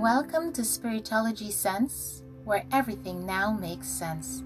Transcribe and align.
Welcome 0.00 0.54
to 0.54 0.62
Spiritology 0.62 1.52
Sense, 1.52 2.22
where 2.44 2.64
everything 2.72 3.26
now 3.26 3.52
makes 3.52 3.86
sense. 3.86 4.42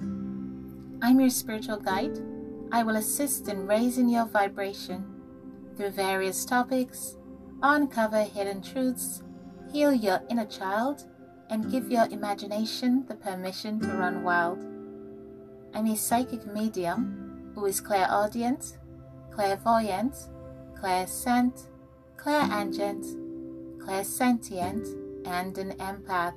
I'm 0.00 1.20
your 1.20 1.28
spiritual 1.28 1.76
guide. 1.76 2.18
I 2.72 2.82
will 2.82 2.96
assist 2.96 3.48
in 3.48 3.66
raising 3.66 4.08
your 4.08 4.24
vibration 4.24 5.04
through 5.76 5.90
various 5.90 6.46
topics, 6.46 7.18
uncover 7.62 8.22
hidden 8.22 8.62
truths, 8.62 9.22
heal 9.70 9.92
your 9.92 10.22
inner 10.30 10.46
child, 10.46 11.04
and 11.50 11.70
give 11.70 11.92
your 11.92 12.06
imagination 12.06 13.04
the 13.08 13.14
permission 13.14 13.78
to 13.80 13.88
run 13.88 14.22
wild. 14.24 14.64
I'm 15.74 15.86
a 15.86 15.96
psychic 15.98 16.46
medium 16.46 17.52
who 17.54 17.66
is 17.66 17.78
clairaudient, 17.78 18.78
clairvoyant, 19.30 20.16
clairsent, 20.74 21.68
clairangent, 22.16 23.21
clairsentient, 23.84 24.86
and 25.26 25.58
an 25.58 25.72
empath. 25.78 26.34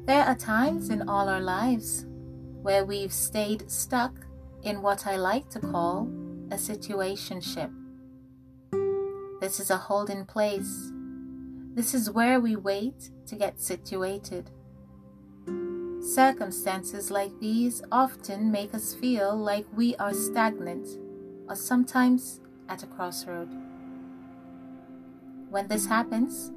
There 0.05 0.23
are 0.23 0.35
times 0.35 0.90
in 0.90 1.07
all 1.07 1.29
our 1.29 1.41
lives 1.41 2.07
where 2.62 2.85
we've 2.85 3.13
stayed 3.13 3.70
stuck 3.70 4.13
in 4.63 4.81
what 4.81 5.05
I 5.05 5.17
like 5.17 5.49
to 5.51 5.59
call 5.59 6.07
a 6.51 6.55
situationship. 6.55 7.71
This 9.40 9.59
is 9.59 9.70
a 9.70 9.77
holding 9.77 10.26
place. 10.26 10.91
This 11.73 11.93
is 11.93 12.12
where 12.12 12.40
we 12.40 12.55
wait 12.55 13.12
to 13.27 13.35
get 13.35 13.59
situated. 13.59 14.49
Circumstances 16.02 17.12
like 17.12 17.32
these 17.40 17.84
often 17.91 18.52
make 18.52 18.74
us 18.74 18.94
feel 18.94 19.35
like 19.35 19.68
we 19.76 19.96
are 19.98 20.13
stagnant 20.13 20.88
or 21.48 21.55
sometimes 21.55 22.41
at 22.68 22.82
a 22.82 22.88
crossroad. 22.88 23.49
When 25.52 25.68
this 25.68 25.85
happens, 25.85 26.52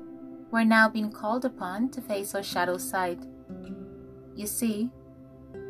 we're 0.51 0.65
now 0.65 0.89
being 0.89 1.13
called 1.13 1.45
upon 1.45 1.91
to 1.91 2.01
face 2.01 2.35
our 2.35 2.43
shadow 2.43 2.79
side. 2.79 3.27
You 4.35 4.47
see, 4.47 4.91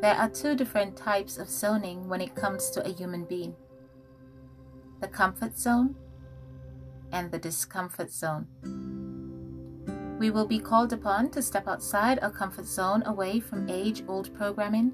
there 0.01 0.15
are 0.15 0.29
two 0.29 0.55
different 0.55 0.95
types 0.95 1.37
of 1.37 1.49
zoning 1.49 2.07
when 2.07 2.21
it 2.21 2.33
comes 2.33 2.69
to 2.71 2.85
a 2.85 2.93
human 2.93 3.25
being 3.25 3.55
the 5.01 5.07
comfort 5.09 5.59
zone 5.59 5.95
and 7.11 7.29
the 7.29 7.37
discomfort 7.37 8.11
zone. 8.11 8.94
We 10.17 10.29
will 10.31 10.45
be 10.45 10.59
called 10.59 10.93
upon 10.93 11.29
to 11.31 11.41
step 11.41 11.67
outside 11.67 12.19
our 12.21 12.31
comfort 12.31 12.65
zone 12.65 13.03
away 13.05 13.41
from 13.41 13.69
age 13.69 14.03
old 14.07 14.33
programming 14.33 14.93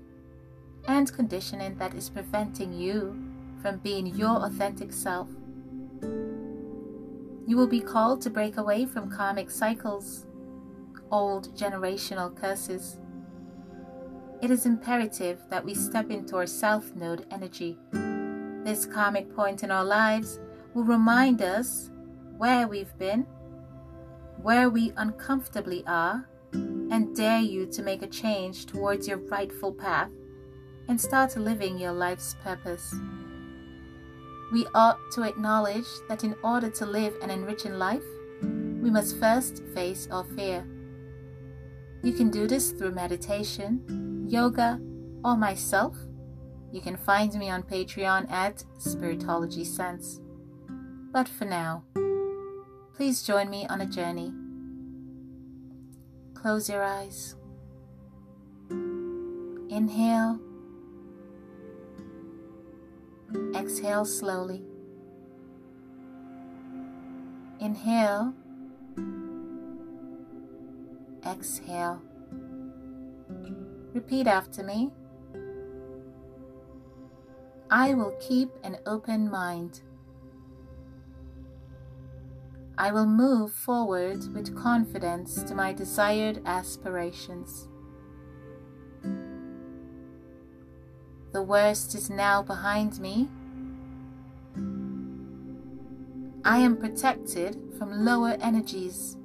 and 0.88 1.14
conditioning 1.14 1.77
that 1.77 1.94
is 1.94 2.09
preventing 2.09 2.73
you 2.73 3.16
from 3.61 3.77
being 3.77 4.08
your 4.08 4.44
authentic 4.45 4.92
self. 4.92 5.30
You 6.02 7.55
will 7.55 7.67
be 7.67 7.81
called 7.81 8.22
to 8.22 8.30
break 8.31 8.58
away 8.58 8.86
from 8.86 9.11
karmic 9.11 9.52
cycles, 9.52 10.25
old 11.11 11.55
generational 11.55 12.36
curses. 12.36 12.97
It 14.42 14.49
is 14.49 14.66
imperative 14.66 15.39
that 15.49 15.64
we 15.64 15.75
step 15.75 16.09
into 16.09 16.38
our 16.38 16.47
South 16.47 16.95
Node 16.95 17.27
energy. 17.30 17.77
This 18.64 18.88
karmic 18.88 19.36
point 19.36 19.61
in 19.61 19.69
our 19.69 19.86
lives 19.86 20.39
will 20.73 20.83
remind 20.83 21.44
us 21.44 21.92
where 22.38 22.67
we've 22.67 22.97
been, 22.97 23.27
where 24.42 24.70
we 24.70 24.94
uncomfortably 24.97 25.84
are, 25.88 26.28
and 26.53 27.16
dare 27.16 27.39
you 27.39 27.66
to 27.67 27.81
make 27.81 28.02
a 28.02 28.08
change 28.08 28.66
towards 28.66 29.08
your 29.08 29.17
rightful 29.17 29.72
path 29.72 30.11
and 30.88 30.99
start 30.99 31.38
living 31.38 31.77
your 31.77 31.93
life's 31.93 32.36
purpose. 32.43 32.93
We 34.52 34.67
ought 34.76 34.98
to 35.14 35.23
acknowledge 35.23 35.88
that 36.10 36.26
in 36.26 36.36
order 36.43 36.70
to 36.71 36.86
live 36.86 37.16
an 37.21 37.30
enriching 37.30 37.76
life, 37.76 38.04
we 38.42 38.89
must 38.89 39.17
first 39.17 39.64
face 39.73 40.10
our 40.11 40.26
fear. 40.36 40.67
You 42.04 42.11
can 42.11 42.30
do 42.30 42.48
this 42.48 42.71
through 42.71 42.92
meditation, 42.92 44.26
yoga, 44.27 44.82
or 45.23 45.37
myself. 45.37 45.95
You 46.73 46.82
can 46.82 46.98
find 46.98 47.33
me 47.36 47.49
on 47.49 47.64
Patreon 47.64 48.30
at 48.30 48.64
Spiritology 48.80 49.66
Sense. 49.66 50.20
But 51.14 51.30
for 51.30 51.45
now, 51.45 51.83
please 53.02 53.23
join 53.23 53.50
me 53.50 53.66
on 53.67 53.82
a 53.82 53.86
journey. 53.88 54.32
Close 56.36 56.70
your 56.70 56.84
eyes. 56.84 57.34
Inhale. 59.70 60.39
Exhale 63.56 64.06
slowly. 64.06 64.61
Inhale. 67.60 68.36
Exhale. 71.26 72.00
Repeat 73.95 74.28
after 74.28 74.61
me. 74.61 74.92
I 77.72 77.95
will 77.95 78.16
keep 78.20 78.52
an 78.64 78.78
open 78.86 79.28
mind. 79.28 79.82
I 82.81 82.92
will 82.92 83.05
move 83.05 83.53
forward 83.53 84.33
with 84.33 84.58
confidence 84.58 85.43
to 85.43 85.53
my 85.53 85.71
desired 85.71 86.42
aspirations. 86.47 87.67
The 91.31 91.43
worst 91.43 91.93
is 91.93 92.09
now 92.09 92.42
behind 92.42 92.99
me. 92.99 93.30
I 96.43 96.58
am 96.58 96.75
protected 96.75 97.55
from 97.77 98.03
lower 98.03 98.36
energies. 98.42 99.15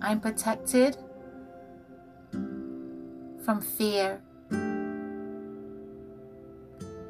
I'm 0.00 0.22
protected 0.22 0.96
from 3.44 3.60
fear. 3.60 4.22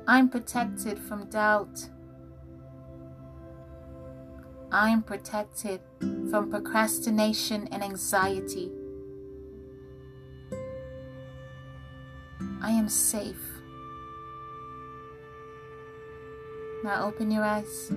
I'm 0.08 0.28
protected 0.28 0.98
from 1.00 1.28
doubt. 1.30 1.88
I'm 4.70 5.02
protected 5.02 5.80
from 6.30 6.50
procrastination 6.50 7.68
and 7.72 7.82
anxiety. 7.82 8.70
I 12.62 12.70
am 12.70 12.88
safe. 12.88 13.40
Now 16.84 17.06
open 17.06 17.30
your 17.32 17.42
eyes. 17.42 17.92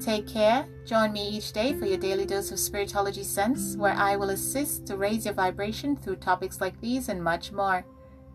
Take 0.00 0.26
care. 0.26 0.66
Join 0.86 1.12
me 1.12 1.28
each 1.28 1.52
day 1.52 1.74
for 1.74 1.84
your 1.84 1.98
daily 1.98 2.24
dose 2.24 2.50
of 2.50 2.58
Spiritology 2.58 3.24
Sense, 3.24 3.76
where 3.76 3.94
I 3.94 4.16
will 4.16 4.30
assist 4.30 4.86
to 4.86 4.96
raise 4.96 5.24
your 5.26 5.34
vibration 5.34 5.96
through 5.96 6.16
topics 6.16 6.60
like 6.60 6.80
these 6.80 7.08
and 7.08 7.22
much 7.22 7.52
more. 7.52 7.84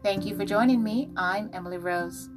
Thank 0.02 0.26
you 0.26 0.36
for 0.38 0.46
joining 0.46 0.82
me. 0.82 1.10
I'm 1.18 1.50
Emily 1.52 1.78
Rose. 1.78 2.30